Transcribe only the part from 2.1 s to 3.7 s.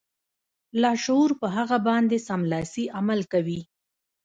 سملاسي عمل کوي